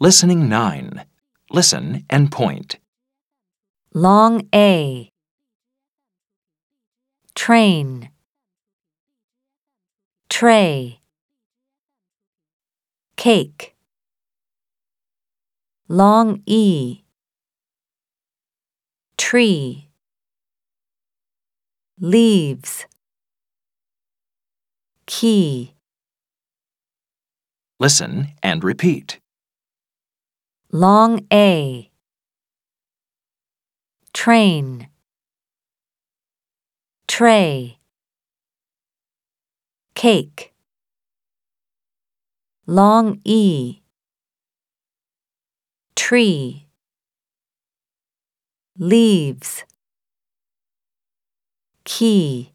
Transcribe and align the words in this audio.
Listening 0.00 0.48
9. 0.48 1.04
Listen 1.50 2.04
and 2.08 2.30
point. 2.30 2.78
Long 3.92 4.46
A. 4.54 5.10
Train. 7.34 8.08
Tray. 10.28 11.00
Cake. 13.16 13.74
Long 15.88 16.42
E. 16.46 17.02
Tree. 19.16 19.88
Leaves. 21.98 22.86
Key. 25.06 25.74
Listen 27.80 28.28
and 28.44 28.62
repeat. 28.62 29.18
Long 30.70 31.26
A. 31.32 31.90
Train. 34.12 34.88
Tray. 37.06 37.78
Cake. 39.94 40.52
Long 42.66 43.22
E. 43.24 43.80
Tree. 45.96 46.66
Leaves. 48.78 49.64
Key. 51.84 52.52